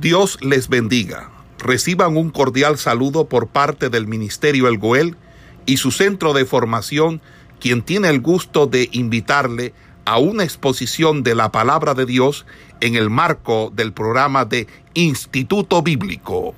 [0.00, 1.30] Dios les bendiga.
[1.58, 5.16] Reciban un cordial saludo por parte del Ministerio El Goel
[5.64, 7.22] y su centro de formación,
[7.60, 9.72] quien tiene el gusto de invitarle
[10.04, 12.44] a una exposición de la palabra de Dios
[12.80, 16.54] en el marco del programa de Instituto Bíblico.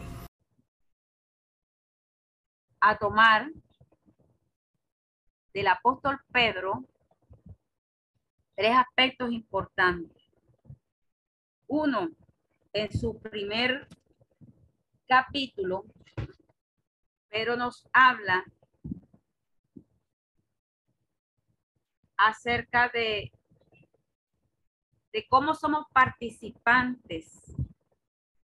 [2.81, 3.49] A tomar
[5.55, 6.85] del apóstol Pedro
[8.57, 10.11] tres aspectos importantes.
[11.69, 12.09] Uno,
[12.79, 13.89] en su primer
[15.09, 15.85] capítulo,
[17.29, 18.45] pero nos habla
[22.17, 23.33] acerca de,
[25.13, 27.43] de cómo somos participantes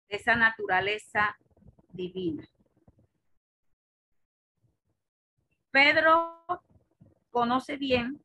[0.09, 1.37] de esa naturaleza
[1.89, 2.45] divina.
[5.71, 6.43] Pedro
[7.31, 8.21] conoce bien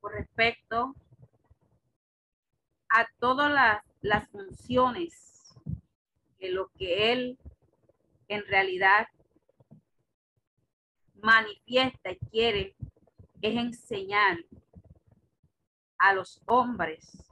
[0.00, 0.94] con respecto
[2.90, 5.54] a todas las, funciones
[6.40, 7.38] de lo que él
[8.28, 9.06] en realidad
[11.22, 12.76] manifiesta y quiere
[13.42, 14.38] es enseñar
[15.98, 17.30] a los hombres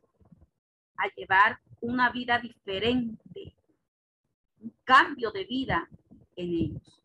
[0.96, 3.56] a llevar una vida diferente,
[4.60, 5.88] un cambio de vida
[6.36, 7.02] en ellos.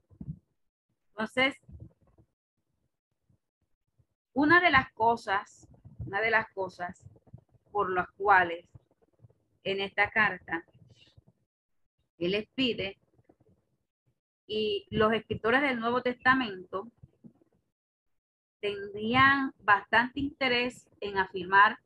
[1.10, 1.56] Entonces,
[4.34, 5.68] una de las cosas,
[6.00, 7.13] una de las cosas
[7.74, 8.66] por las cuales
[9.64, 10.64] en esta carta
[12.20, 13.00] él les pide
[14.46, 16.88] y los escritores del Nuevo Testamento
[18.62, 21.80] tendrían bastante interés en afirmar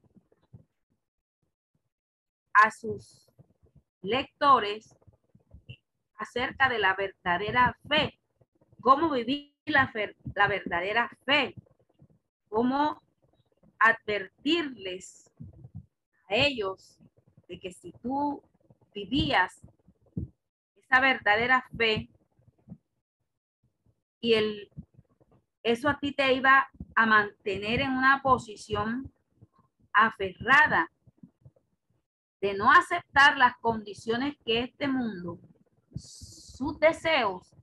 [2.54, 3.32] a sus
[4.02, 4.94] lectores
[6.16, 8.20] acerca de la verdadera fe,
[8.82, 9.92] cómo vivir la,
[10.36, 11.56] la verdadera fe,
[12.50, 13.02] cómo
[13.80, 15.32] advertirles
[16.30, 17.00] ellos
[17.48, 18.42] de que si tú
[18.94, 19.62] vivías
[20.76, 22.10] esa verdadera fe
[24.20, 24.70] y el,
[25.64, 29.12] eso a ti te iba a mantener en una posición
[29.94, 30.92] aferrada
[32.42, 35.40] de no aceptar las condiciones que este mundo,
[35.96, 37.56] sus deseos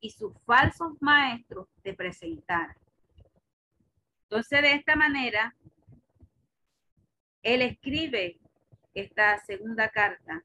[0.00, 2.76] y sus falsos maestros te presentaran.
[4.22, 5.54] Entonces, de esta manera,
[7.42, 8.38] él escribe
[8.94, 10.44] esta segunda carta.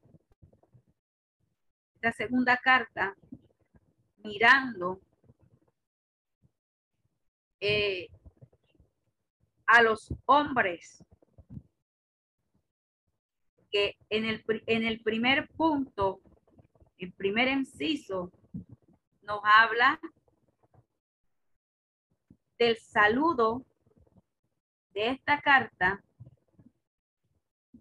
[1.94, 3.14] Esta segunda carta
[4.18, 5.00] mirando
[7.60, 8.08] eh,
[9.66, 11.02] a los hombres
[13.70, 16.20] que en el, en el primer punto,
[16.98, 18.32] el primer inciso,
[19.22, 20.00] nos habla
[22.58, 23.66] del saludo
[24.92, 26.02] de esta carta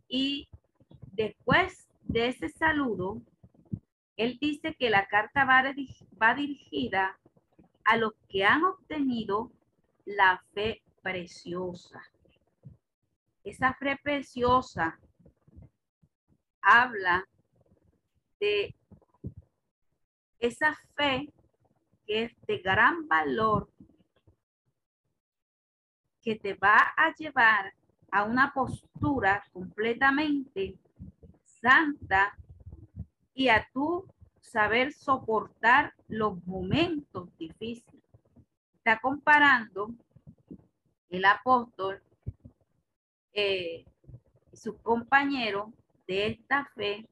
[0.07, 0.47] y
[1.13, 3.21] después de ese saludo,
[4.17, 7.19] él dice que la carta va, dirigida
[7.83, 9.51] a los que han obtenido
[10.05, 12.01] la fe preciosa.
[13.43, 14.99] Esa fe preciosa
[16.61, 17.27] habla
[18.39, 18.75] de
[20.39, 21.31] esa fe
[22.05, 23.69] que es de gran valor
[26.21, 27.73] que te va a llevar
[28.15, 30.79] a una postura completamente
[31.43, 32.33] santa
[33.33, 34.05] y a tu
[34.39, 38.05] saber soportar los momentos difíciles.
[38.77, 39.93] Está comparando
[41.09, 42.01] el apóstol
[43.33, 43.83] eh,
[44.53, 45.73] su compañero
[46.07, 47.09] de esta fe,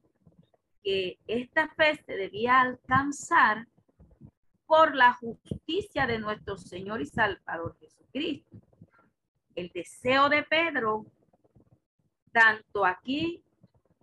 [0.82, 3.68] que esta fe se debía alcanzar
[4.64, 8.56] por la justicia de nuestro Señor y Salvador Jesucristo
[9.54, 11.06] el deseo de Pedro,
[12.32, 13.42] tanto aquí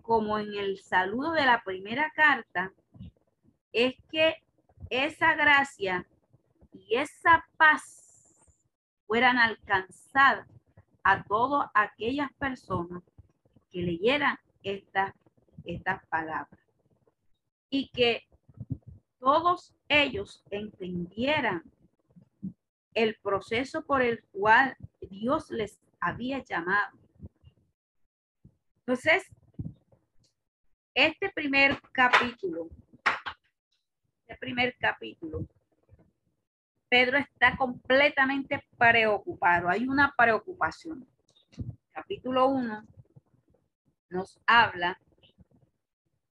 [0.02, 2.74] como en el saludo de la primera carta,
[3.72, 4.36] es que
[4.90, 6.08] esa gracia
[6.74, 8.56] y esa paz
[9.08, 10.48] fueran alcanzadas
[11.04, 13.04] a todas aquellas personas
[13.72, 15.14] que leyeran estas
[15.66, 16.60] estas palabras.
[17.70, 18.28] Y que
[19.20, 21.64] todos ellos entendieran
[22.94, 26.98] el proceso por el cual Dios les había llamado.
[28.80, 29.26] Entonces,
[30.94, 32.70] este primer capítulo,
[34.28, 35.48] este primer capítulo,
[36.90, 39.70] Pedro está completamente preocupado.
[39.70, 41.08] Hay una preocupación.
[41.94, 42.84] Capítulo 1
[44.12, 45.00] nos habla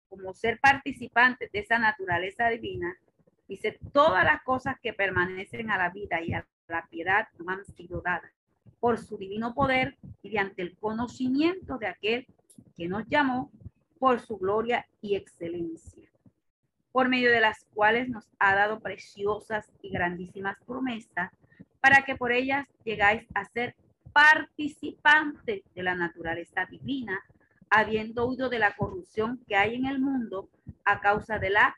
[0.08, 2.98] como ser participantes de esa naturaleza divina.
[3.48, 7.64] Dice, todas las cosas que permanecen a la vida y a la piedad no han
[7.66, 8.32] sido dadas
[8.80, 12.28] por su divino poder y ante el conocimiento de aquel
[12.76, 13.52] que nos llamó
[14.00, 16.10] por su gloria y excelencia,
[16.92, 21.32] por medio de las cuales nos ha dado preciosas y grandísimas promesas,
[21.80, 23.76] para que por ellas llegáis a ser
[24.12, 27.24] participantes de la naturaleza divina,
[27.70, 30.50] habiendo huido de la corrupción que hay en el mundo
[30.84, 31.76] a causa de la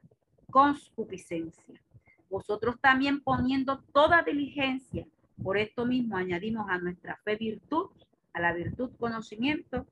[0.57, 1.79] concupiscencia.
[2.31, 5.05] Vosotros también poniendo toda diligencia,
[5.43, 7.91] por esto mismo añadimos a nuestra fe virtud,
[8.33, 9.85] a la virtud conocimiento,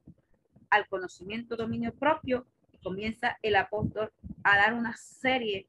[0.71, 4.11] al conocimiento dominio propio, y comienza el apóstol
[4.43, 5.67] a dar una serie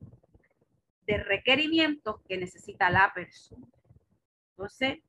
[1.06, 3.66] de requerimientos que necesita la persona.
[4.52, 5.00] Entonces,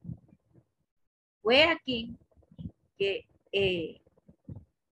[1.42, 2.13] fue aquí
[2.98, 4.01] que eh,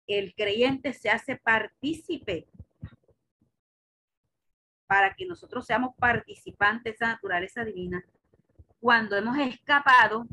[0.08, 2.48] el creyente se hace partícipe
[4.90, 8.04] para que nosotros seamos participantes de esa naturaleza divina
[8.80, 10.26] cuando hemos escapado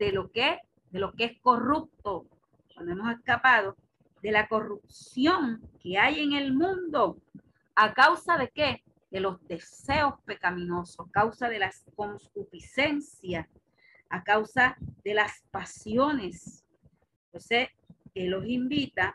[0.00, 0.58] de lo que
[0.90, 2.26] de lo que es corrupto,
[2.74, 3.76] cuando hemos escapado
[4.20, 7.22] de la corrupción que hay en el mundo
[7.76, 8.82] a causa de qué?
[9.12, 13.46] De los deseos pecaminosos, a causa de las concupiscencias,
[14.08, 16.64] a causa de las pasiones.
[17.26, 17.68] Entonces,
[18.14, 19.14] Él los invita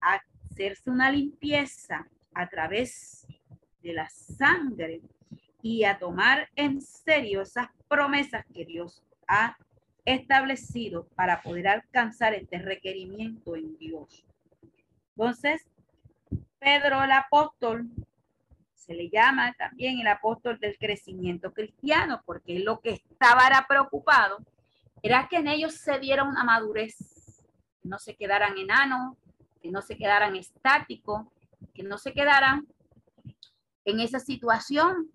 [0.00, 3.23] a hacerse una limpieza a través
[3.84, 5.00] de la sangre
[5.62, 9.56] y a tomar en serio esas promesas que Dios ha
[10.04, 14.24] establecido para poder alcanzar este requerimiento en Dios.
[15.16, 15.66] Entonces,
[16.58, 17.88] Pedro el apóstol
[18.74, 24.38] se le llama también el apóstol del crecimiento cristiano, porque lo que estaba preocupado
[25.02, 26.96] era que en ellos se diera una madurez,
[27.82, 29.16] que no se quedaran enanos,
[29.62, 31.26] que no se quedaran estáticos,
[31.74, 32.66] que no se quedaran
[33.84, 35.10] en esa situación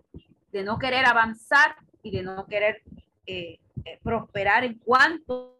[0.51, 2.81] de no querer avanzar y de no querer
[3.25, 5.57] eh, eh, prosperar en cuanto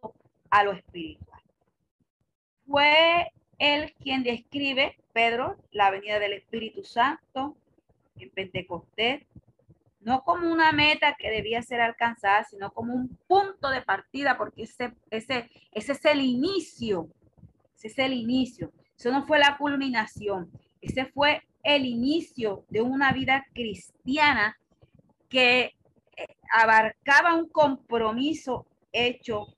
[0.50, 1.42] a lo espiritual.
[2.68, 7.58] Fue él quien describe, Pedro, la venida del Espíritu Santo
[8.18, 9.26] en Pentecostés,
[10.02, 14.64] no como una meta que debía ser alcanzada, sino como un punto de partida, porque
[14.64, 17.10] ese, ese, ese es el inicio,
[17.76, 18.72] ese es el inicio.
[18.98, 20.52] Eso no fue la culminación,
[20.82, 24.58] ese fue el inicio de una vida cristiana
[25.28, 25.76] que
[26.52, 29.56] abarcaba un compromiso hecho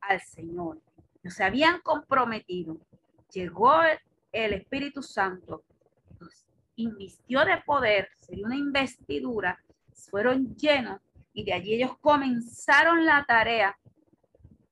[0.00, 0.80] al Señor.
[1.24, 2.78] se habían comprometido.
[3.32, 3.72] Llegó
[4.32, 5.64] el Espíritu Santo,
[6.20, 6.46] los
[6.76, 9.58] invistió de poder, sería una investidura,
[10.10, 11.00] fueron llenos
[11.32, 13.76] y de allí ellos comenzaron la tarea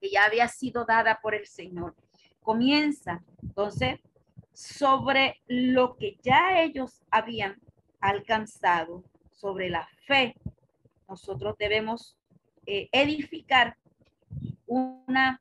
[0.01, 1.95] que ya había sido dada por el Señor.
[2.41, 4.01] Comienza entonces
[4.55, 7.61] sobre lo que ya ellos habían
[8.01, 10.35] alcanzado, sobre la fe
[11.09, 12.17] nosotros debemos
[12.67, 13.77] eh, edificar
[14.67, 15.41] una,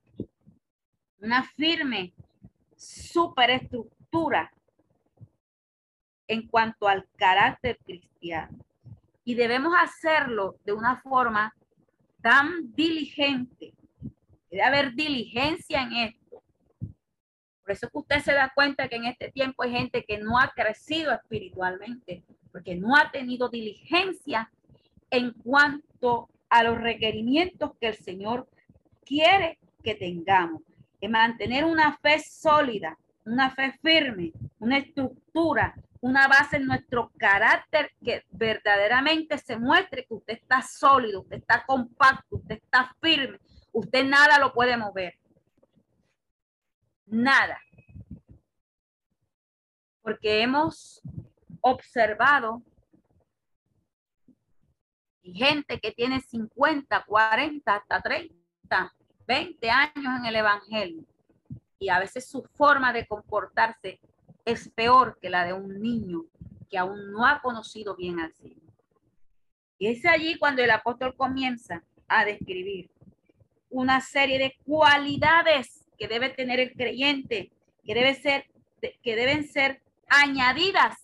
[1.20, 2.14] una firme
[2.76, 4.52] superestructura
[6.28, 8.58] en cuanto al carácter cristiano.
[9.24, 11.56] Y debemos hacerlo de una forma
[12.22, 13.74] tan diligente.
[14.50, 16.23] Debe haber diligencia en esto.
[17.64, 20.38] Por eso que usted se da cuenta que en este tiempo hay gente que no
[20.38, 24.52] ha crecido espiritualmente, porque no ha tenido diligencia
[25.10, 28.48] en cuanto a los requerimientos que el Señor
[29.06, 30.62] quiere que tengamos.
[31.10, 38.24] Mantener una fe sólida, una fe firme, una estructura, una base en nuestro carácter que
[38.32, 43.40] verdaderamente se muestre que usted está sólido, usted está compacto, usted está firme,
[43.72, 45.18] usted nada lo puede mover.
[47.06, 47.60] Nada.
[50.02, 51.02] Porque hemos
[51.62, 52.62] observado
[55.24, 58.94] gente que tiene 50, 40, hasta 30,
[59.28, 61.06] 20 años en el Evangelio.
[61.80, 64.00] Y a veces su forma de comportarse
[64.46, 66.26] es peor que la de un niño
[66.70, 68.62] que aún no ha conocido bien al Señor.
[69.78, 72.90] Y es allí cuando el apóstol comienza a describir
[73.70, 77.52] una serie de cualidades que debe tener el creyente,
[77.84, 78.50] que, debe ser,
[79.02, 80.98] que deben ser añadidas,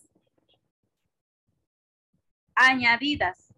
[2.56, 3.50] añadidas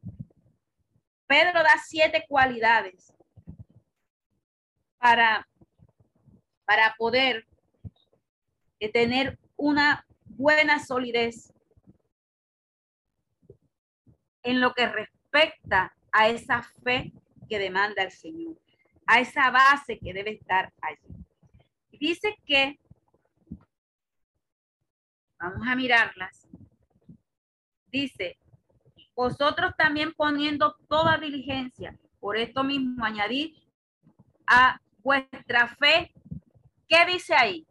[1.32, 3.16] Pedro da siete cualidades
[4.98, 5.48] para,
[6.66, 7.48] para poder
[8.82, 11.54] eh, tener una buena solidez
[14.44, 17.14] en lo que respecta a esa fe
[17.48, 18.60] que demanda el Señor,
[19.08, 21.21] a esa base que debe estar allí.
[22.02, 22.80] Dice que,
[25.40, 26.48] vamos a mirarlas,
[27.92, 28.40] dice,
[29.16, 33.54] vosotros también poniendo toda diligencia, por esto mismo añadir
[34.48, 36.12] a vuestra fe,
[36.88, 37.68] ¿qué dice ahí?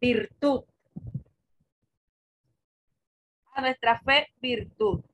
[0.00, 0.64] virtud.
[3.52, 5.04] A nuestra fe, virtud.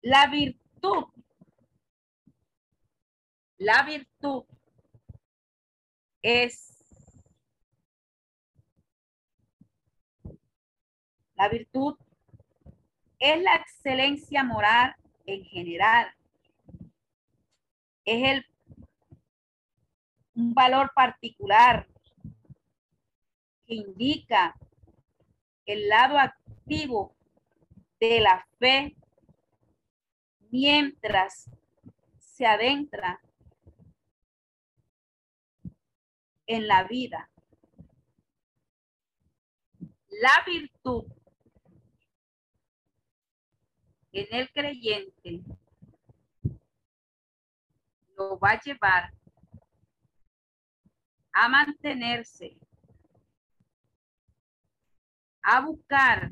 [0.00, 1.06] La virtud.
[3.58, 4.44] La virtud
[6.22, 6.68] es
[11.34, 11.96] la virtud
[13.22, 16.12] es la excelencia moral en general.
[18.04, 18.46] Es el
[20.34, 21.86] un valor particular
[23.66, 24.56] que indica
[25.66, 27.14] el lado activo
[28.00, 28.96] de la fe
[30.50, 31.48] mientras
[32.18, 33.20] se adentra
[36.54, 37.30] en la vida.
[40.10, 41.04] La virtud
[44.12, 45.40] en el creyente
[48.16, 49.14] lo va a llevar
[51.32, 52.58] a mantenerse,
[55.42, 56.30] a buscar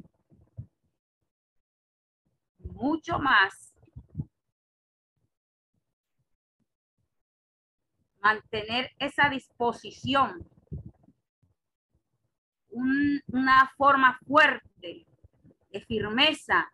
[2.59, 3.70] mucho más,
[8.21, 10.47] mantener esa disposición,
[12.71, 15.07] una forma fuerte
[15.73, 16.71] de firmeza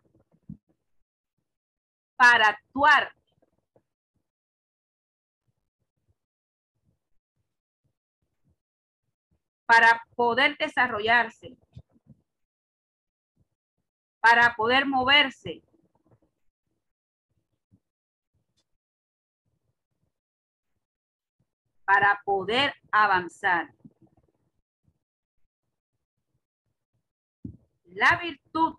[2.15, 3.11] para actuar
[9.67, 11.57] para poder desarrollarse,
[14.21, 15.61] para poder moverse.
[21.87, 23.73] Para poder avanzar.
[27.85, 28.75] La virtud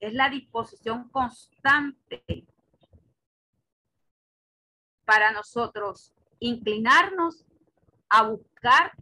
[0.00, 2.46] es la disposición constante
[5.04, 7.44] para nosotros inclinarnos
[8.08, 8.92] a buscar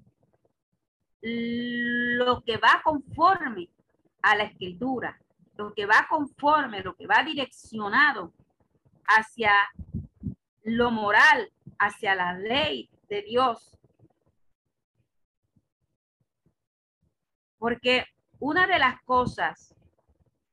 [1.22, 3.70] lo que va conforme
[4.20, 5.16] a la escritura,
[5.54, 8.32] lo que va conforme, lo que va direccionado
[9.06, 9.52] hacia
[10.62, 13.78] lo moral, hacia la ley de Dios.
[17.58, 18.04] Porque
[18.38, 19.74] una de las cosas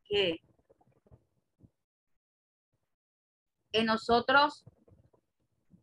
[0.03, 0.41] que
[3.71, 4.63] en nosotros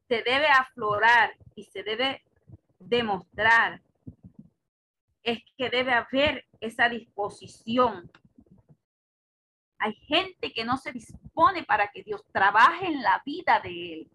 [0.08, 2.22] se debe aflorar y se debe
[2.78, 3.82] demostrar
[5.22, 8.10] es que debe haber esa disposición.
[9.78, 11.23] Hay gente que no se dispone
[11.66, 14.10] para que Dios trabaje en la vida de él.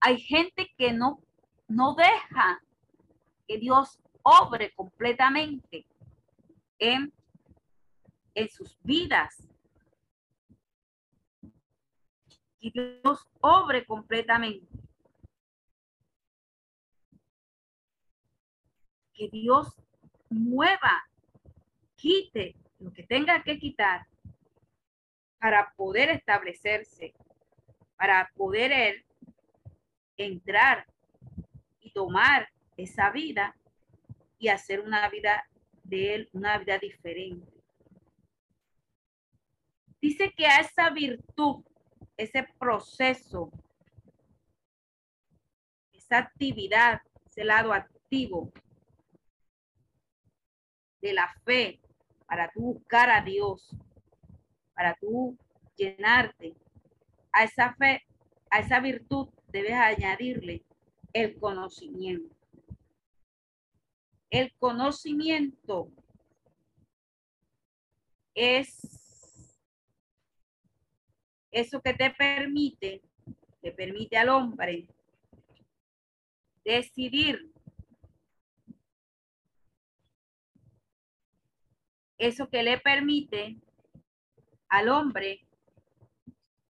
[0.00, 1.20] Hay gente que no,
[1.68, 2.60] no deja
[3.46, 5.86] que Dios obre completamente
[6.78, 7.12] en,
[8.34, 9.48] en sus vidas.
[12.60, 12.70] Que
[13.02, 14.66] Dios obre completamente.
[19.16, 19.76] que Dios
[20.28, 21.04] mueva,
[21.94, 24.08] quite lo que tenga que quitar
[25.44, 27.12] para poder establecerse,
[27.98, 29.04] para poder él
[30.16, 30.86] entrar
[31.80, 32.48] y tomar
[32.78, 33.54] esa vida
[34.38, 35.46] y hacer una vida
[35.82, 37.52] de él, una vida diferente.
[40.00, 41.62] Dice que a esa virtud,
[42.16, 43.50] ese proceso,
[45.92, 48.50] esa actividad, ese lado activo,
[51.02, 51.82] de la fe
[52.26, 53.76] para tú buscar a Dios,
[54.74, 55.36] para tú
[55.76, 56.54] llenarte.
[57.32, 58.02] A esa fe,
[58.50, 60.64] a esa virtud debes añadirle
[61.12, 62.34] el conocimiento.
[64.30, 65.88] El conocimiento
[68.34, 68.80] es
[71.50, 73.00] eso que te permite,
[73.62, 74.88] te permite al hombre
[76.64, 77.52] decidir
[82.18, 83.56] eso que le permite
[84.74, 85.46] al hombre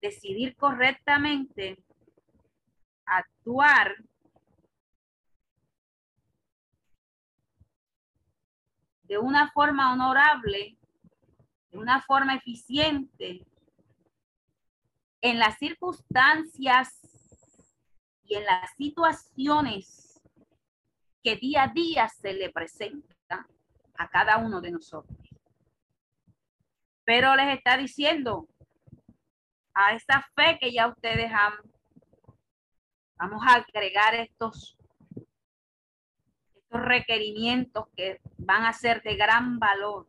[0.00, 1.82] decidir correctamente,
[3.04, 3.96] actuar
[9.02, 10.78] de una forma honorable,
[11.72, 13.44] de una forma eficiente,
[15.20, 17.00] en las circunstancias
[18.22, 20.20] y en las situaciones
[21.24, 23.44] que día a día se le presentan
[23.96, 25.27] a cada uno de nosotros.
[27.08, 28.46] Pero les está diciendo
[29.72, 31.54] a esa fe que ya ustedes han,
[33.16, 34.76] vamos a agregar estos,
[36.54, 40.06] estos requerimientos que van a ser de gran valor.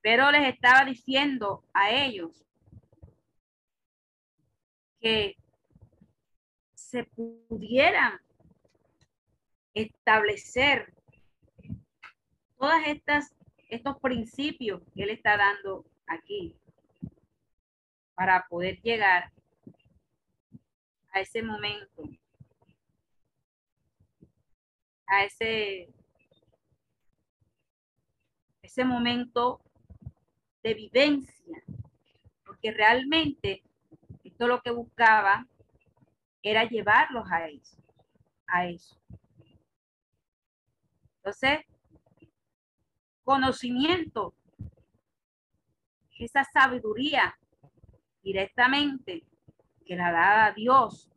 [0.00, 2.44] Pero les estaba diciendo a ellos
[4.98, 5.36] que
[6.74, 8.20] se pudieran
[9.72, 10.92] establecer
[12.58, 13.32] todas estas
[13.74, 16.56] estos principios que él está dando aquí
[18.14, 19.32] para poder llegar
[21.12, 22.02] a ese momento,
[25.06, 25.88] a ese,
[28.62, 29.60] ese momento
[30.62, 31.62] de vivencia,
[32.44, 33.62] porque realmente
[34.24, 35.46] esto lo que buscaba
[36.42, 37.76] era llevarlos a eso,
[38.46, 39.00] a eso.
[41.18, 41.60] Entonces,
[43.24, 44.34] conocimiento,
[46.18, 47.36] esa sabiduría
[48.22, 49.24] directamente
[49.84, 51.10] que la da Dios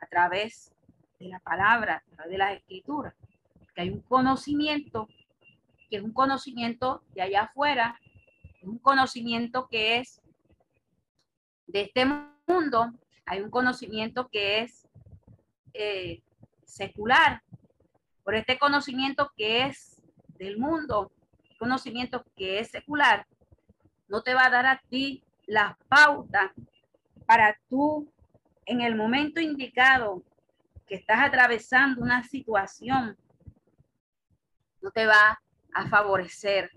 [0.00, 0.72] a través
[1.18, 3.14] de la palabra, a través de las escrituras.
[3.74, 5.08] Que hay un conocimiento
[5.90, 8.00] que es un conocimiento de allá afuera,
[8.62, 10.22] un conocimiento que es
[11.66, 12.06] de este
[12.46, 12.92] mundo,
[13.26, 14.88] hay un conocimiento que es
[15.74, 16.22] eh,
[16.64, 17.42] secular,
[18.24, 19.91] por este conocimiento que es
[20.42, 21.12] del mundo,
[21.58, 23.26] conocimiento que es secular,
[24.08, 26.50] no te va a dar a ti las pautas
[27.26, 28.12] para tú
[28.66, 30.22] en el momento indicado
[30.86, 33.16] que estás atravesando una situación,
[34.80, 35.40] no te va
[35.72, 36.70] a favorecer,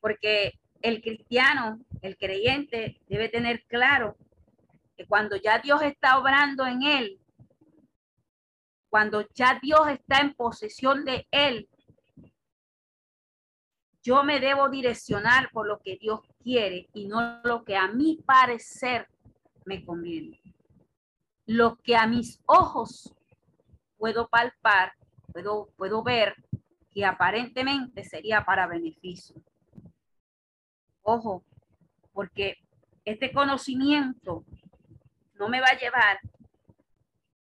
[0.00, 4.16] porque el cristiano, el creyente, debe tener claro
[4.96, 7.20] que cuando ya Dios está obrando en él,
[8.88, 11.68] cuando ya Dios está en posesión de él,
[14.02, 18.16] yo me debo direccionar por lo que Dios quiere y no lo que a mi
[18.16, 19.08] parecer
[19.64, 20.40] me conviene.
[21.46, 23.14] Lo que a mis ojos
[23.98, 24.92] puedo palpar,
[25.32, 26.34] puedo, puedo ver
[26.90, 29.36] que aparentemente sería para beneficio.
[31.02, 31.44] Ojo,
[32.12, 32.56] porque
[33.04, 34.44] este conocimiento
[35.34, 36.20] no me va a llevar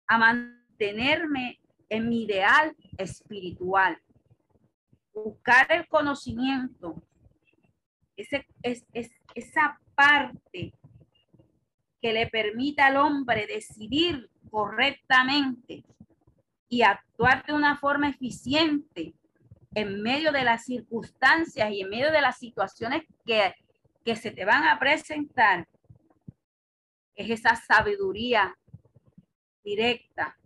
[0.07, 1.59] a mantenerme
[1.89, 3.99] en mi ideal espiritual
[5.15, 7.01] buscar el conocimiento,
[8.17, 8.85] ese, es,
[9.33, 10.73] esa parte
[12.01, 15.85] que le permita al hombre decidir correctamente
[16.67, 19.15] y actuar de una forma eficiente
[19.73, 23.53] en medio de las circunstancias y en medio de las situaciones que,
[24.03, 25.67] que se te van a presentar,
[27.15, 28.55] es esa sabiduría
[29.63, 30.37] directa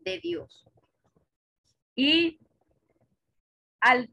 [0.00, 0.66] de Dios.
[1.94, 2.38] Y
[3.80, 4.04] a,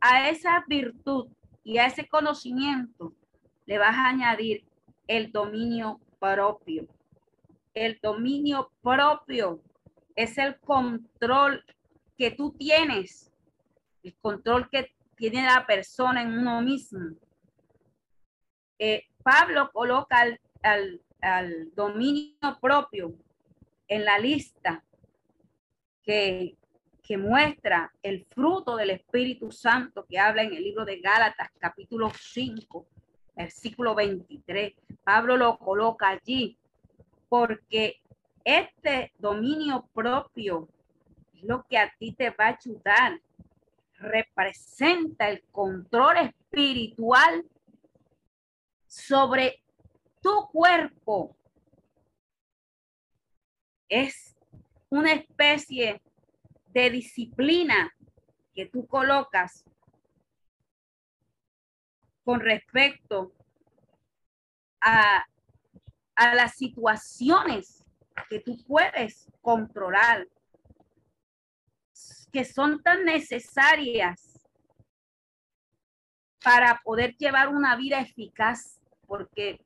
[0.00, 1.28] a esa virtud
[1.64, 3.14] y a ese conocimiento
[3.66, 4.64] le vas a añadir
[5.06, 6.86] el dominio propio.
[7.74, 9.60] El dominio propio
[10.16, 11.64] es el control
[12.16, 13.32] que tú tienes,
[14.02, 17.16] el control que tiene la persona en uno mismo.
[18.78, 20.20] Eh, Pablo coloca
[20.62, 23.14] al, al dominio propio
[23.88, 24.84] en la lista
[26.02, 26.56] que
[27.10, 32.12] que muestra el fruto del Espíritu Santo que habla en el libro de Gálatas capítulo
[32.16, 32.86] 5,
[33.34, 34.74] versículo 23.
[35.02, 36.56] Pablo lo coloca allí
[37.28, 38.00] porque
[38.44, 40.68] este dominio propio
[41.34, 43.20] es lo que a ti te va a ayudar.
[43.94, 47.44] Representa el control espiritual
[48.86, 49.64] sobre
[50.22, 51.36] tu cuerpo.
[53.88, 54.36] Es
[54.90, 56.00] una especie
[56.72, 57.94] de disciplina
[58.54, 59.64] que tú colocas
[62.24, 63.32] con respecto
[64.80, 65.24] a,
[66.14, 67.84] a las situaciones
[68.28, 70.26] que tú puedes controlar,
[72.32, 74.38] que son tan necesarias
[76.42, 79.60] para poder llevar una vida eficaz, porque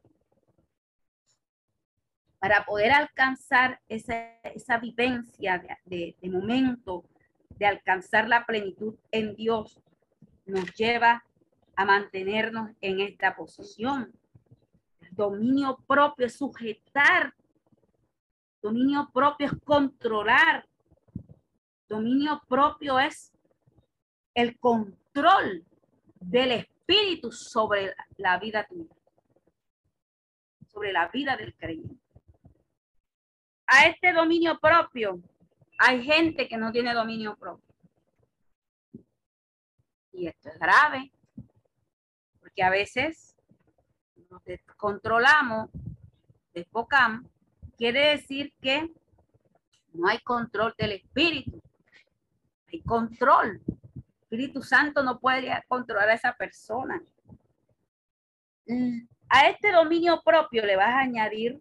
[2.44, 7.02] para poder alcanzar esa, esa vivencia de, de, momento,
[7.48, 9.80] de alcanzar la plenitud en Dios,
[10.44, 11.24] nos lleva
[11.74, 14.12] a mantenernos en esta posición.
[15.12, 17.32] Dominio propio es sujetar,
[18.60, 20.68] dominio propio es controlar,
[21.88, 23.32] dominio propio es
[24.34, 25.64] el control
[26.20, 28.94] del espíritu sobre la vida tuya,
[30.68, 32.03] sobre la vida del creyente
[33.66, 35.20] a este dominio propio,
[35.78, 37.74] hay gente que no tiene dominio propio.
[40.12, 41.12] Y esto es grave,
[42.40, 43.34] porque a veces
[44.30, 44.42] nos
[44.76, 45.70] controlamos,
[46.52, 47.28] desfocamos,
[47.76, 48.92] quiere decir que
[49.92, 51.60] no hay control del espíritu,
[52.72, 53.60] hay control.
[53.66, 57.00] El Espíritu Santo no puede controlar a esa persona.
[59.28, 61.60] A este dominio propio le vas a añadir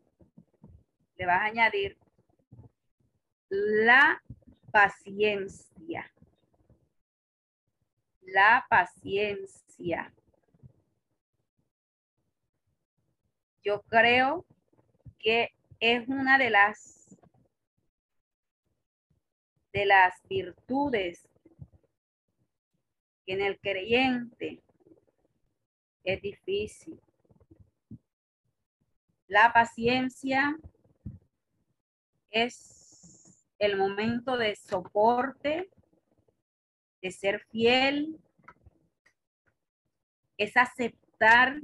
[1.16, 1.98] le vas a añadir
[3.50, 4.22] la
[4.72, 6.12] paciencia.
[8.22, 10.14] La paciencia.
[13.64, 14.46] Yo creo
[15.20, 15.50] que
[15.80, 17.18] es una de las
[19.72, 21.28] de las virtudes
[23.26, 24.62] que en el creyente
[26.04, 27.00] es difícil.
[29.28, 30.56] La paciencia
[32.34, 35.70] es el momento de soporte,
[37.02, 38.20] de ser fiel,
[40.38, 41.62] es aceptar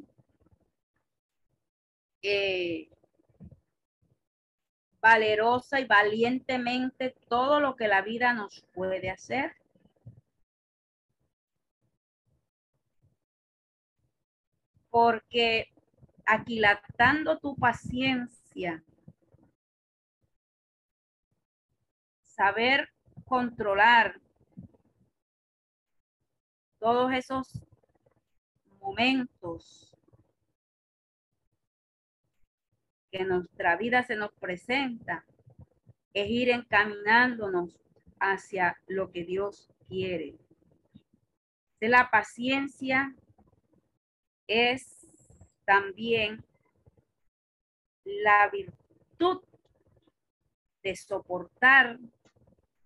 [2.22, 2.88] eh,
[5.02, 9.56] valerosa y valientemente todo lo que la vida nos puede hacer.
[14.92, 15.74] Porque
[16.26, 18.84] aquilatando tu paciencia,
[22.40, 22.90] saber
[23.26, 24.18] controlar
[26.80, 27.62] todos esos
[28.80, 29.94] momentos
[33.12, 35.26] que nuestra vida se nos presenta,
[36.14, 37.78] es ir encaminándonos
[38.22, 40.38] hacia lo que Dios quiere.
[41.82, 43.14] De la paciencia
[44.48, 45.10] es
[45.66, 46.42] también
[48.06, 49.42] la virtud
[50.84, 52.00] de soportar,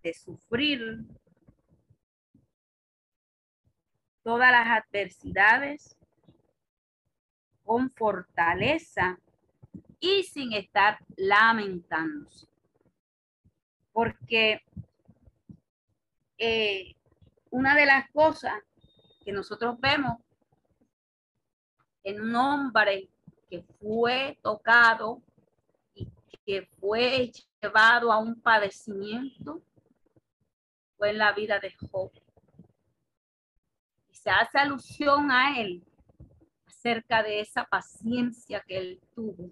[0.04, 0.98] de sufrir
[4.22, 5.96] todas las adversidades
[7.64, 9.18] con fortaleza
[9.98, 12.46] y sin estar lamentándose.
[13.92, 14.62] Porque
[16.36, 16.94] eh,
[17.50, 18.60] una de las cosas
[19.24, 20.18] que nosotros vemos
[22.02, 23.08] en un hombre
[23.48, 25.22] que fue tocado
[25.94, 26.06] y
[26.44, 29.62] que fue llevado a un padecimiento
[30.96, 32.10] fue en la vida de Job.
[34.08, 35.84] Y se hace alusión a él
[36.66, 39.50] acerca de esa paciencia que él tuvo,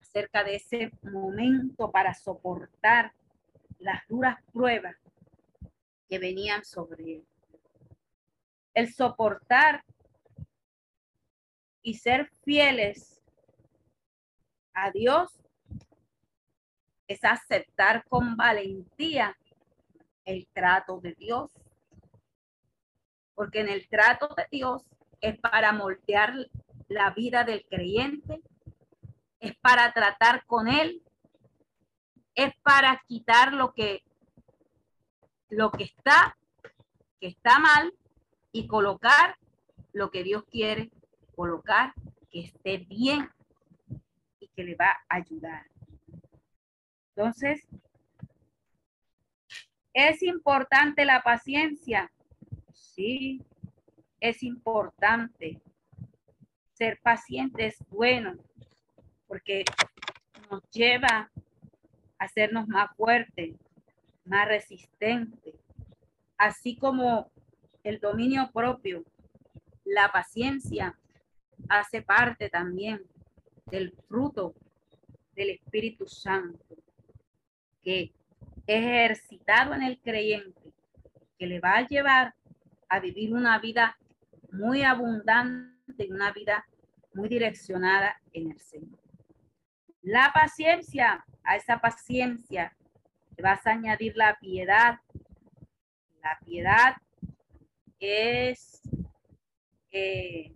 [0.00, 3.12] acerca de ese momento para soportar
[3.78, 4.96] las duras pruebas
[6.08, 7.26] que venían sobre él.
[8.74, 9.84] El soportar
[11.82, 13.20] y ser fieles
[14.74, 15.32] a Dios
[17.08, 19.36] es aceptar con valentía
[20.26, 21.50] el trato de Dios.
[23.34, 24.82] Porque en el trato de Dios
[25.22, 26.34] es para moldear
[26.88, 28.42] la vida del creyente,
[29.40, 31.02] es para tratar con él,
[32.34, 34.02] es para quitar lo que
[35.48, 36.36] lo que está
[37.20, 37.94] que está mal
[38.52, 39.36] y colocar
[39.92, 40.90] lo que Dios quiere
[41.36, 41.92] colocar
[42.30, 43.30] que esté bien
[44.40, 45.66] y que le va a ayudar.
[47.14, 47.66] Entonces,
[49.96, 52.12] ¿es importante la paciencia?
[52.70, 53.40] Sí,
[54.20, 55.58] es importante.
[56.74, 58.34] Ser paciente es bueno
[59.26, 59.64] porque
[60.50, 61.08] nos lleva
[62.18, 63.56] a hacernos más fuertes,
[64.26, 65.54] más resistentes,
[66.36, 67.30] así como
[67.82, 69.02] el dominio propio,
[69.82, 70.98] la paciencia
[71.70, 73.02] hace parte también
[73.70, 74.54] del fruto
[75.34, 76.76] del Espíritu Santo,
[77.82, 78.12] que
[78.66, 80.72] ejercitado en el creyente,
[81.38, 82.34] que le va a llevar
[82.88, 83.98] a vivir una vida
[84.52, 86.66] muy abundante, una vida
[87.14, 88.98] muy direccionada en el Señor.
[90.02, 92.76] La paciencia, a esa paciencia
[93.36, 95.00] le vas a añadir la piedad.
[96.22, 96.96] La piedad
[97.98, 98.82] es
[99.90, 100.52] eh,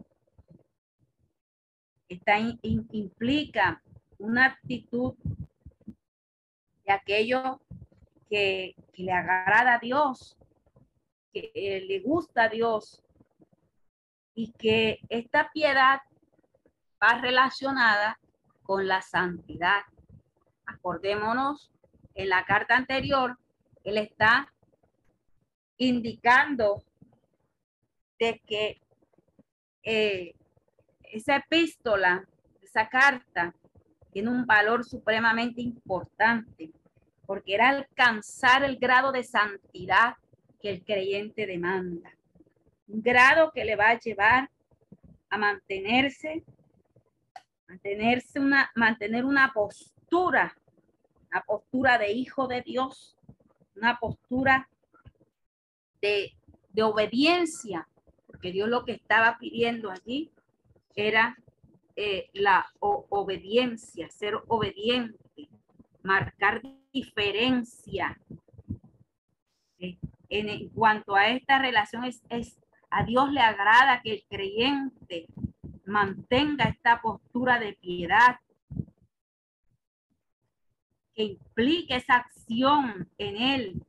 [2.09, 3.83] esta implica
[4.18, 5.14] una actitud
[6.85, 7.61] de aquello
[8.30, 10.36] que, le agrada a Dios,
[11.32, 13.02] que eh, le gusta a Dios
[14.34, 16.00] y que esta piedad
[17.02, 18.18] va relacionada
[18.62, 19.82] con la santidad.
[20.66, 21.72] Acordémonos,
[22.14, 23.38] en la carta anterior,
[23.84, 24.52] él está
[25.78, 26.84] indicando
[28.18, 28.80] de que
[29.82, 30.34] eh,
[31.02, 32.28] esa epístola,
[32.62, 33.54] esa carta,
[34.12, 36.72] tiene un valor supremamente importante,
[37.30, 40.16] porque era alcanzar el grado de santidad
[40.60, 42.10] que el creyente demanda.
[42.88, 44.50] Un grado que le va a llevar
[45.28, 46.42] a mantenerse,
[47.68, 50.58] mantenerse una, mantener una postura,
[51.30, 53.16] una postura de hijo de Dios,
[53.76, 54.68] una postura
[56.02, 56.32] de,
[56.82, 57.86] obediencia,
[58.26, 60.32] porque Dios lo que estaba pidiendo allí
[60.96, 61.38] era
[61.94, 65.48] eh, la obediencia, ser obediente.
[66.02, 66.60] marcar
[66.92, 68.18] diferencia.
[70.29, 75.26] En, cuanto a esta relación, es, a Dios le agrada que el creyente
[75.87, 78.38] mantenga esta postura de piedad,
[81.14, 83.83] que implique esa acción en él,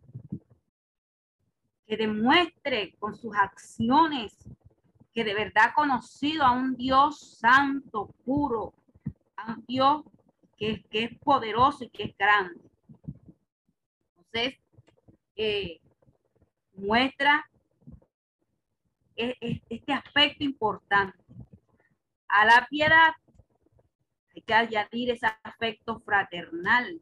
[1.85, 4.37] que demuestre con sus acciones
[5.13, 8.73] que de verdad ha conocido a un Dios santo, puro,
[9.35, 10.03] a un Dios
[10.57, 12.70] que, que es poderoso y que es grande.
[14.33, 15.81] Eh,
[16.73, 17.45] muestra
[19.15, 21.17] e, e, este aspecto importante.
[22.27, 23.11] A la piedad
[24.33, 27.01] hay que añadir ese aspecto fraternal.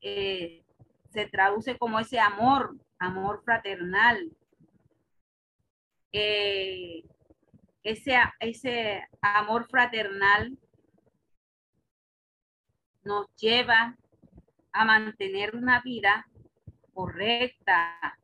[0.00, 0.64] Eh,
[1.10, 4.36] se traduce como ese amor, amor fraternal.
[6.12, 7.04] Eh,
[7.82, 10.58] ese, ese amor fraternal
[13.04, 13.96] nos lleva
[14.78, 16.28] a mantener una vida
[16.94, 18.16] correcta,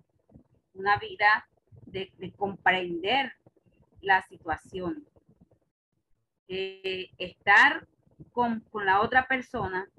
[0.73, 1.49] una vida
[1.87, 3.33] de, comprender
[4.01, 5.05] la situación.
[6.47, 7.89] estar
[8.31, 9.91] con, la otra persona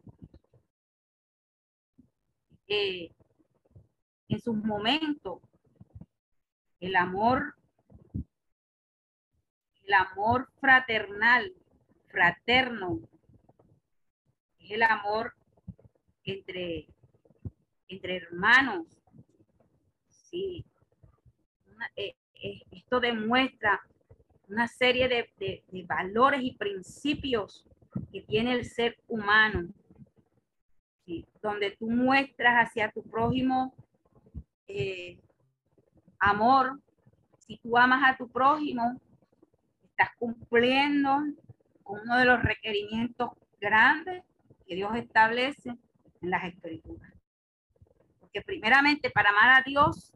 [2.67, 3.11] eh,
[4.29, 5.41] en sus momentos,
[6.79, 7.57] el amor,
[9.83, 11.53] el amor fraternal,
[12.07, 13.01] fraterno,
[14.59, 15.35] es el amor
[16.25, 16.88] entre,
[17.88, 18.85] entre hermanos.
[20.09, 20.65] Sí.
[21.95, 23.81] Eh, eh, esto demuestra
[24.47, 27.65] una serie de, valores y principios
[28.11, 29.69] que tiene el ser humano,
[31.41, 33.73] donde tú muestras hacia tu prójimo
[34.67, 35.19] eh,
[36.19, 36.79] amor.
[37.39, 38.99] Si tú amas a tu prójimo,
[39.83, 41.19] estás cumpliendo
[41.83, 44.23] con uno de los requerimientos grandes
[44.67, 45.77] que Dios establece
[46.25, 47.13] en las escrituras.
[48.19, 50.11] Porque primeramente para amar a Dios,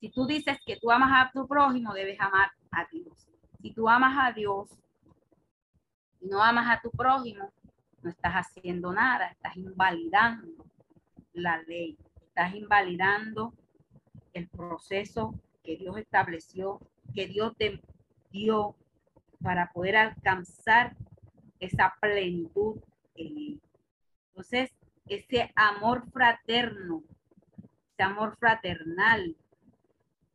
[0.00, 3.28] si tú dices que tú amas a tu prójimo, debes amar a Dios.
[3.60, 4.68] Si tú amas a Dios
[6.20, 7.52] y no amas a tu prójimo,
[8.02, 10.66] no estás haciendo nada, estás invalidando
[11.32, 13.54] la ley, estás invalidando
[14.32, 16.80] el proceso que Dios estableció,
[17.14, 17.80] que Dios te
[18.30, 18.74] dio
[19.40, 20.96] para poder alcanzar
[21.60, 22.80] esa plenitud
[24.32, 24.70] entonces,
[25.06, 27.02] ese amor fraterno,
[27.92, 29.36] ese amor fraternal,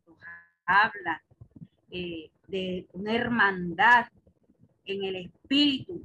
[0.06, 0.18] nos
[0.68, 1.24] habla
[1.90, 4.06] eh, de una hermandad
[4.86, 6.04] en el espíritu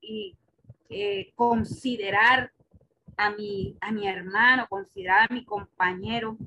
[0.00, 0.36] y
[0.88, 2.52] eh, considerar
[3.16, 6.38] a mi, a mi hermano, considerar a mi compañero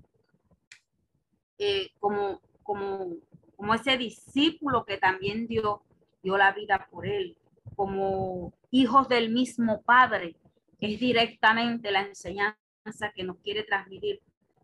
[1.57, 3.17] eh, como, como,
[3.57, 5.83] como ese discípulo que también dio,
[6.23, 7.37] dio la vida por él,
[7.75, 10.37] como hijos del mismo Padre.
[10.81, 14.19] Es directamente la enseñanza que nos quiere transmitir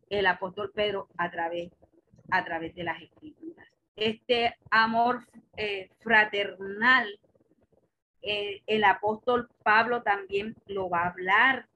[0.10, 1.72] el apóstol Pedro a través,
[2.32, 3.68] a través de las escrituras.
[3.96, 7.08] Este amor eh, fraternal,
[8.24, 11.68] eh, el apóstol Pablo también lo va a hablar,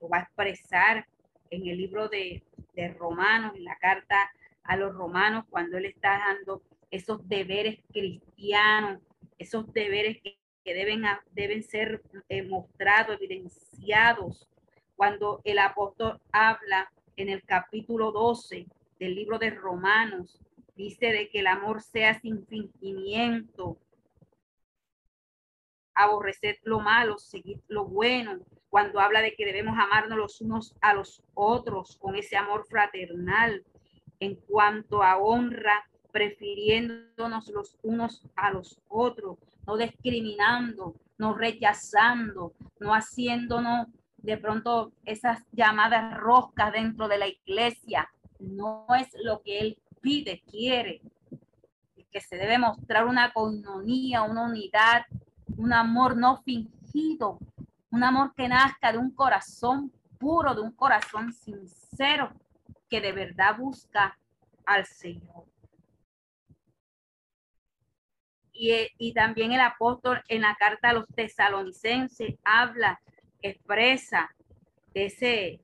[0.00, 1.06] lo va a expresar
[1.50, 4.30] en el libro de, de Romanos, en la carta
[4.62, 9.00] a los romanos, cuando él está dando esos deberes cristianos,
[9.36, 14.48] esos deberes que que deben, deben ser eh, mostrados, evidenciados
[15.00, 18.66] cuando el apóstol habla en el capítulo 12
[18.98, 20.38] del libro de Romanos,
[20.76, 23.78] dice de que el amor sea sin fingimiento,
[25.94, 30.92] aborrecer lo malo, seguir lo bueno, cuando habla de que debemos amarnos los unos a
[30.92, 33.64] los otros con ese amor fraternal,
[34.20, 39.38] en cuanto a honra, prefiriéndonos los unos a los otros,
[39.70, 48.10] no discriminando, no rechazando, no haciéndonos de pronto esas llamadas roscas dentro de la iglesia.
[48.40, 51.00] No es lo que él pide, quiere.
[52.10, 55.02] Que se debe mostrar una coinonía, una unidad,
[55.56, 57.38] un amor no fingido,
[57.90, 62.32] un amor que nazca de un corazón puro, de un corazón sincero,
[62.88, 64.18] que de verdad busca
[64.66, 65.49] al Señor.
[68.62, 73.00] Y, también el apóstol en la carta a los tesalonicenses habla,
[73.40, 74.36] expresa
[74.92, 75.62] ese,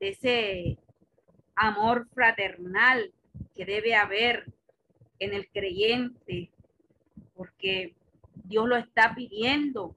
[0.00, 0.76] ese
[1.54, 3.14] amor fraternal
[3.54, 4.52] que debe haber
[5.20, 6.50] en el creyente,
[7.36, 7.94] porque
[8.34, 9.94] Dios lo está pidiendo.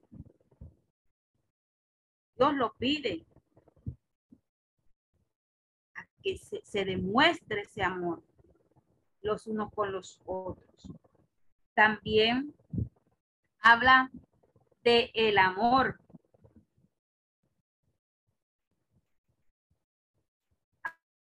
[2.38, 3.26] Dios lo pide.
[5.96, 8.22] A que se, se demuestre ese amor
[9.24, 10.88] los unos con los otros
[11.78, 12.56] también
[13.60, 14.10] habla
[14.84, 16.00] de el amor.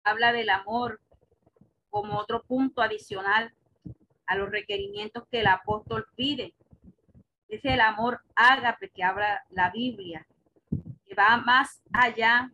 [0.05, 1.01] Habla del amor
[1.89, 3.53] como otro punto adicional
[4.27, 6.55] a los requerimientos que el apóstol pide.
[7.49, 10.25] Es el amor ágape que habla la Biblia,
[11.05, 12.49] que va más allá,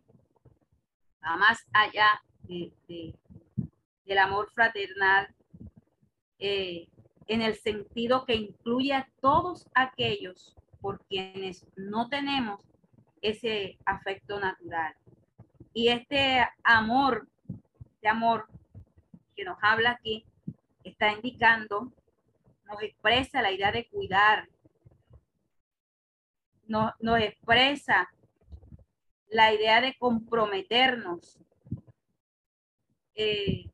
[1.24, 5.32] va más allá del amor fraternal
[6.40, 6.88] eh,
[7.26, 12.60] en el sentido que incluye a todos aquellos por quienes no tenemos
[13.20, 14.94] ese afecto natural.
[15.72, 17.28] Y este amor,
[17.94, 18.48] este amor
[19.34, 20.26] que nos habla aquí,
[20.84, 21.92] está indicando,
[22.64, 24.48] nos expresa la idea de cuidar,
[26.66, 28.12] nos, nos expresa
[29.28, 31.38] la idea de comprometernos,
[33.14, 33.70] eh,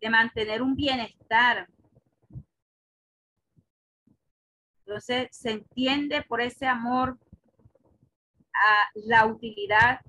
[0.00, 1.68] de mantener un bienestar.
[4.80, 7.18] Entonces se entiende por ese amor
[8.54, 10.00] a la utilidad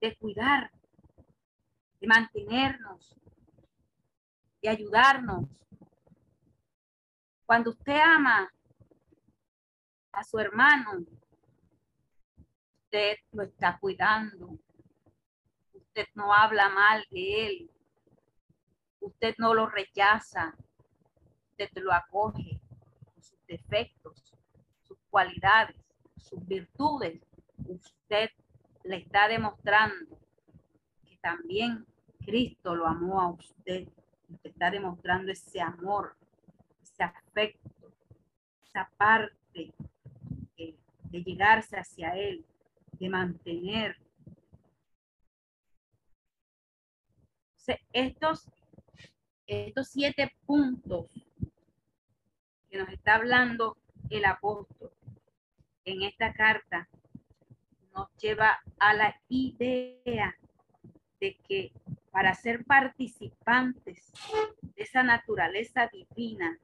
[0.00, 0.70] de cuidar,
[2.00, 3.16] de mantenernos,
[4.60, 5.48] de ayudarnos.
[7.46, 8.50] Cuando usted ama
[10.12, 11.04] a su hermano,
[12.84, 14.58] usted lo está cuidando.
[15.96, 17.70] Usted no habla mal de él.
[18.98, 20.52] Usted no lo rechaza.
[21.50, 22.60] Usted lo acoge
[23.04, 24.34] con sus defectos,
[24.82, 25.76] sus cualidades,
[26.16, 27.22] sus virtudes.
[27.68, 28.30] Usted
[28.82, 30.18] le está demostrando
[31.04, 31.86] que también
[32.24, 33.86] Cristo lo amó a usted.
[34.28, 36.16] Usted está demostrando ese amor,
[36.82, 37.92] ese afecto,
[38.64, 39.72] esa parte
[40.56, 42.44] de llegarse hacia Él,
[42.98, 44.03] de mantener.
[47.92, 48.48] Estos,
[49.46, 51.06] estos siete puntos
[52.70, 53.76] que nos está hablando
[54.10, 54.90] el apóstol
[55.84, 56.88] en esta carta
[57.94, 60.36] nos lleva a la idea
[61.20, 61.72] de que
[62.10, 64.12] para ser participantes
[64.60, 66.58] de esa naturaleza divina,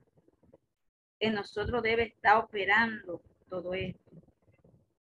[1.19, 4.11] en nosotros debe estar operando todo esto.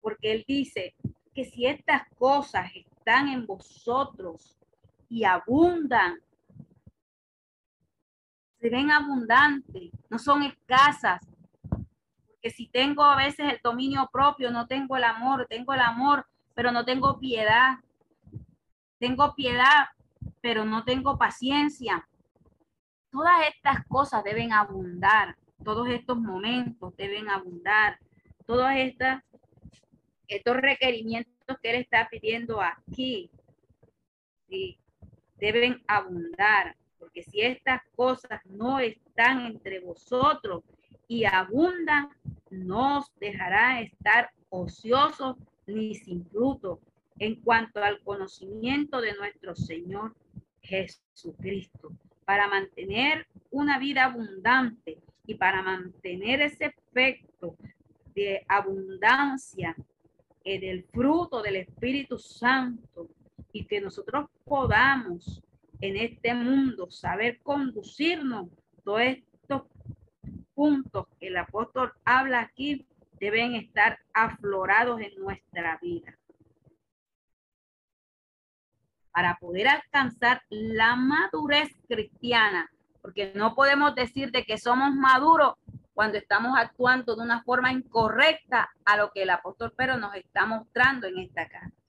[0.00, 0.94] Porque Él dice
[1.34, 4.56] que si estas cosas están en vosotros
[5.08, 6.20] y abundan,
[8.58, 11.20] se ven abundantes, no son escasas.
[11.68, 16.26] Porque si tengo a veces el dominio propio, no tengo el amor, tengo el amor,
[16.54, 17.78] pero no tengo piedad.
[18.98, 19.88] Tengo piedad,
[20.40, 22.08] pero no tengo paciencia.
[23.10, 27.98] Todas estas cosas deben abundar, todos estos momentos deben abundar,
[28.46, 29.22] todos estas,
[30.28, 33.30] estos requerimientos que él está pidiendo aquí,
[35.38, 40.62] deben abundar, porque si estas cosas no están entre vosotros
[41.08, 42.08] y abundan,
[42.50, 46.80] no os dejará estar ociosos ni sin fruto.
[47.18, 50.14] En cuanto al conocimiento de nuestro Señor
[50.60, 51.92] Jesucristo,
[52.26, 57.56] para mantener una vida abundante y para mantener ese efecto
[58.14, 59.74] de abundancia
[60.44, 63.08] eh, del fruto del Espíritu Santo
[63.56, 65.42] y que nosotros podamos
[65.80, 68.48] en este mundo saber conducirnos
[68.84, 69.62] todos estos
[70.54, 72.86] puntos que el apóstol habla aquí
[73.18, 76.18] deben estar aflorados en nuestra vida
[79.10, 85.54] para poder alcanzar la madurez cristiana, porque no podemos decir de que somos maduros
[85.94, 90.44] cuando estamos actuando de una forma incorrecta a lo que el apóstol Pedro nos está
[90.44, 91.85] mostrando en esta carta.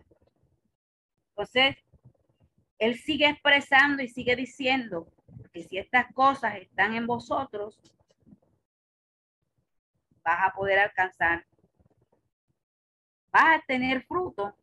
[1.38, 1.78] Entonces,
[2.80, 5.08] él sigue expresando y sigue diciendo
[5.54, 7.80] que si estas cosas están en vosotros,
[10.24, 11.46] vas a poder alcanzar,
[13.32, 14.56] vas a tener fruto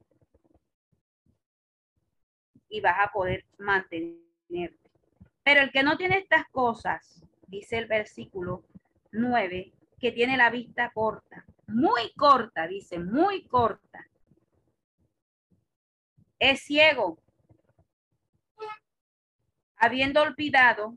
[2.68, 4.90] y vas a poder mantenerte.
[5.44, 8.64] Pero el que no tiene estas cosas, dice el versículo
[9.12, 14.04] 9, que tiene la vista corta, muy corta, dice, muy corta.
[16.45, 17.19] Es ciego,
[19.77, 20.95] habiendo olvidado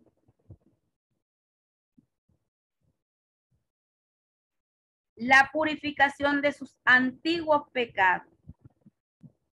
[5.16, 8.28] la purificación de sus antiguos pecados.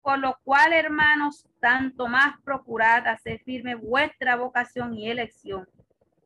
[0.01, 5.69] Por lo cual, hermanos, tanto más procurad hacer firme vuestra vocación y elección,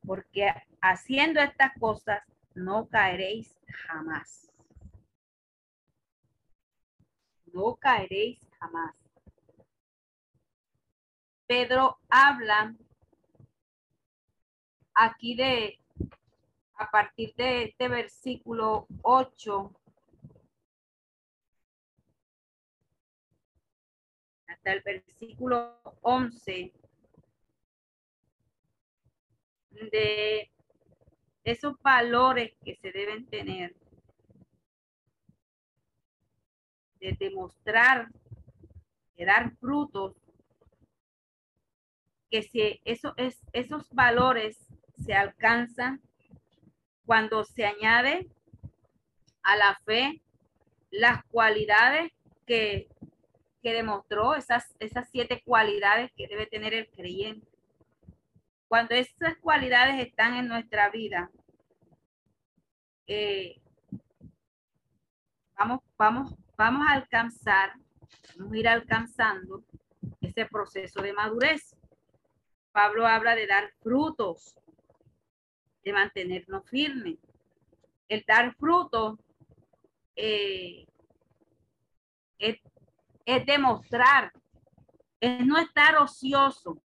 [0.05, 0.49] porque
[0.79, 2.23] haciendo estas cosas
[2.55, 4.49] no caeréis jamás.
[7.51, 9.06] No caeréis jamás.
[11.47, 12.75] Pedro habla
[14.93, 15.79] aquí de,
[16.75, 19.73] a partir de este versículo 8,
[24.47, 26.73] hasta el versículo 11
[29.69, 30.51] de
[31.45, 33.73] esos valores que se deben tener,
[36.99, 38.09] de demostrar,
[39.15, 40.26] de dar frutos,
[42.29, 44.57] que si eso es, esos valores
[45.05, 46.01] se alcanzan
[47.05, 48.27] cuando se añade
[49.43, 50.21] a la fe
[50.91, 52.11] las cualidades
[52.45, 52.89] que,
[53.61, 57.47] que demostró, esas, esas siete cualidades que debe tener el creyente.
[58.67, 61.31] Cuando esas cualidades están en nuestra vida,
[63.07, 63.61] eh,
[65.57, 67.73] vamos, vamos, vamos a alcanzar,
[68.37, 69.63] vamos a ir alcanzando
[70.21, 71.75] ese proceso de madurez.
[72.77, 74.55] Pablo habla de dar frutos,
[75.83, 77.17] de mantenernos firmes.
[78.07, 79.17] El dar frutos
[80.15, 80.85] eh,
[82.37, 82.59] es,
[83.25, 84.31] es demostrar,
[85.19, 86.79] es no estar ocioso,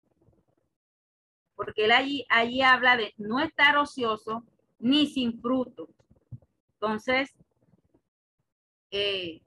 [1.55, 4.45] porque él allí, allí habla de no estar ocioso
[4.77, 5.89] ni sin fruto.
[6.73, 7.35] Entonces,
[8.91, 9.41] eh,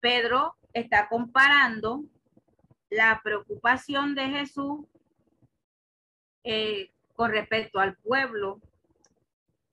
[0.00, 2.06] Pedro está comparando
[2.90, 4.86] la preocupación de Jesús
[6.42, 8.60] eh, con respecto al pueblo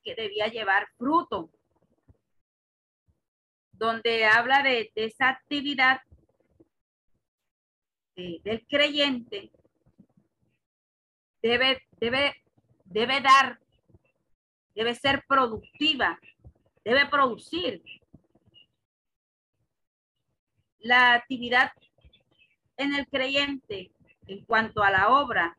[0.04, 1.50] que debía llevar fruto,
[3.72, 6.02] donde habla de, esa actividad
[8.16, 9.52] del creyente
[11.42, 12.36] debe, debe,
[12.86, 13.60] debe dar,
[14.74, 16.20] debe ser productiva,
[16.84, 17.84] debe producir.
[20.80, 21.72] La actividad
[22.78, 23.92] en el creyente
[24.28, 25.58] en cuanto a la obra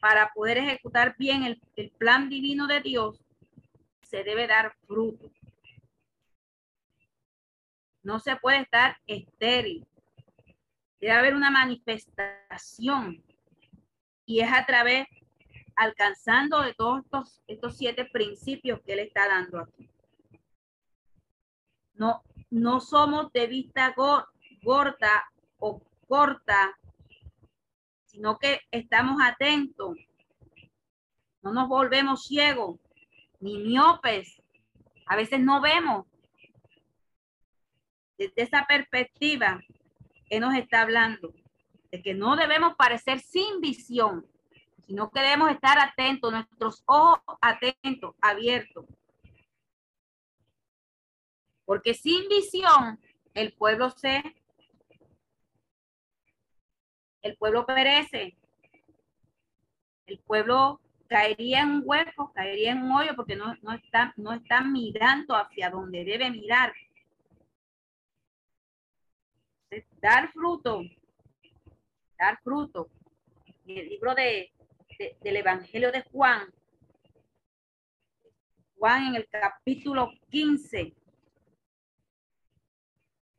[0.00, 3.24] para poder ejecutar bien el, plan divino de Dios,
[4.02, 5.30] se debe dar fruto.
[8.02, 9.86] No se puede estar estéril.
[11.00, 13.22] Debe haber una manifestación
[14.26, 15.06] y es a través,
[15.76, 19.88] alcanzando de todos estos, estos siete principios que él está dando aquí.
[21.94, 23.94] No, no somos de vista
[24.62, 25.31] gorda
[25.62, 26.76] o corta,
[28.06, 29.96] sino que estamos atentos.
[31.40, 32.80] No nos volvemos ciegos
[33.40, 34.42] ni miopes.
[35.06, 36.06] A veces no vemos.
[38.18, 39.60] Desde esa perspectiva,
[40.28, 41.32] que nos está hablando?
[41.92, 44.26] de que no debemos parecer sin visión,
[44.86, 48.86] sino que debemos estar atentos, nuestros ojos atentos, abiertos.
[51.66, 52.98] Porque sin visión
[53.34, 54.22] el pueblo se,
[57.22, 58.36] el pueblo perece,
[60.06, 64.32] el pueblo caería en un hueco, caería en un hoyo porque no, no, está, no
[64.32, 66.72] está mirando hacia donde debe mirar.
[70.00, 70.82] Dar fruto
[72.22, 72.88] dar fruto.
[73.66, 74.52] En el libro de,
[75.22, 76.52] del Evangelio de Juan,
[78.76, 80.94] Juan en el capítulo 15,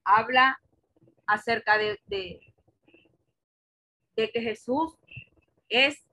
[0.03, 0.59] habla
[1.25, 2.52] acerca de, de,
[4.15, 4.97] de que Jesús
[5.69, 6.03] es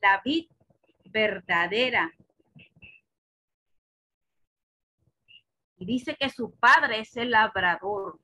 [0.00, 0.50] la vid
[1.04, 2.12] verdadera.
[5.76, 8.18] Y dice que su padre es el labrador.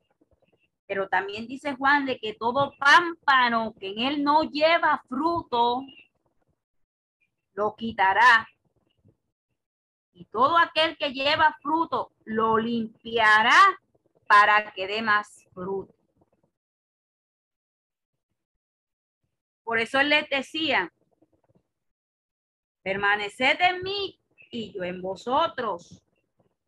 [0.85, 5.81] Pero también dice Juan de que todo pámpano que en él no lleva fruto,
[7.53, 8.47] lo quitará.
[10.13, 13.59] Y todo aquel que lleva fruto, lo limpiará
[14.27, 15.96] para que dé más fruto.
[19.67, 20.93] Por eso les decía,
[22.83, 24.17] permaneced en mí
[24.49, 26.01] y yo en vosotros.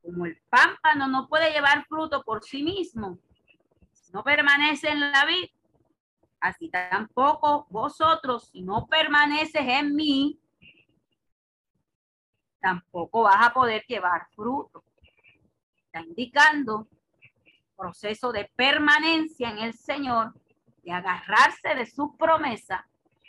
[0.01, 3.17] Como el pámpano no puede llevar fruto por sí mismo,
[4.11, 5.47] no permanece en la vida,
[6.41, 10.37] así tampoco vosotros, si no permaneces en mí,
[12.59, 14.83] tampoco vas a poder llevar fruto.
[15.85, 16.89] Está indicando
[17.77, 20.33] proceso de permanencia en el Señor,
[20.83, 22.87] de agarrarse de su promesa,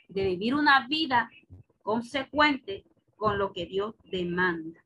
[0.09, 1.31] de vivir una vida
[1.83, 2.85] consecuente
[3.17, 4.83] con lo que Dios demanda.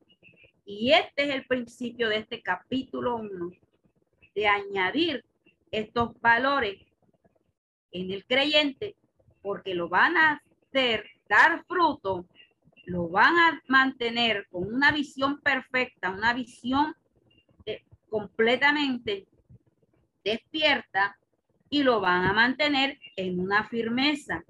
[0.65, 3.51] Y este es el principio de este capítulo 1,
[4.35, 5.25] de añadir
[5.71, 6.81] estos valores
[7.93, 8.97] en el creyente
[9.43, 12.27] porque lo van a hacer dar fruto,
[12.87, 16.95] lo van a mantener con una visión perfecta, una visión
[17.67, 19.27] eh, completamente
[20.25, 21.19] despierta
[21.75, 24.45] y lo van a mantener en una firmeza.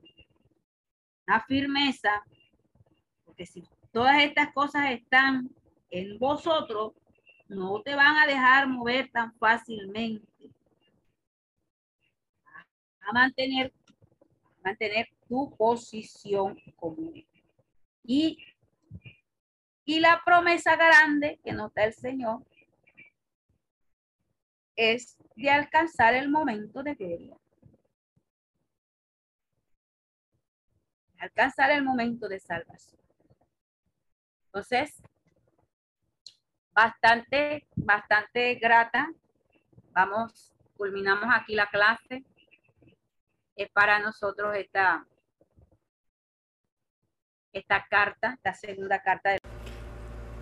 [1.27, 2.23] Una firmeza,
[3.25, 5.49] porque si todas estas cosas están
[5.91, 6.93] en vosotros,
[7.49, 10.51] No te van a dejar mover tan fácilmente.
[13.01, 13.73] A mantener,
[14.63, 17.27] mantener tu posición común.
[18.03, 18.39] Y,
[19.87, 22.45] y la promesa grande que nos da el Señor
[24.77, 27.37] es de alcanzar el momento de gloria.
[31.19, 33.01] Alcanzar el momento de salvación.
[34.47, 35.03] Entonces,
[36.73, 39.11] bastante, bastante grata.
[39.93, 42.25] Vamos, culminamos aquí la clase.
[43.57, 45.07] Es para nosotros esta,
[47.53, 49.31] esta carta, la segunda carta.
[49.31, 49.64] De...